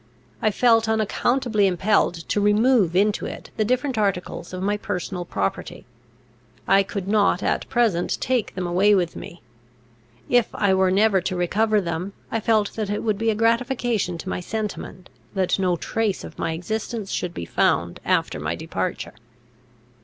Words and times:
I 0.41 0.49
felt 0.49 0.89
unaccountably 0.89 1.67
impelled 1.67 2.15
to 2.27 2.41
remove 2.41 2.95
into 2.95 3.27
it 3.27 3.51
the 3.55 3.63
different 3.63 3.99
articles 3.99 4.51
of 4.51 4.63
my 4.63 4.75
personal 4.75 5.25
property. 5.25 5.85
I 6.67 6.81
could 6.81 7.07
not 7.07 7.43
at 7.43 7.69
present 7.69 8.19
take 8.19 8.55
them 8.55 8.65
away 8.65 8.95
with 8.95 9.15
me. 9.15 9.43
If 10.27 10.49
I 10.55 10.73
were 10.73 10.89
never 10.89 11.21
to 11.21 11.35
recover 11.35 11.79
them, 11.79 12.13
I 12.31 12.39
felt 12.39 12.73
that 12.73 12.89
it 12.89 13.03
would 13.03 13.19
be 13.19 13.29
a 13.29 13.35
gratification 13.35 14.17
to 14.17 14.29
my 14.29 14.39
sentiment, 14.39 15.11
that 15.35 15.59
no 15.59 15.75
trace 15.75 16.23
of 16.23 16.39
my 16.39 16.53
existence 16.53 17.11
should 17.11 17.35
be 17.35 17.45
found 17.45 17.99
after 18.03 18.39
my 18.39 18.55
departure. 18.55 19.13